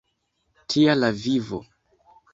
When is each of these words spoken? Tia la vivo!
Tia 0.73 0.95
la 0.97 1.13
vivo! 1.27 1.63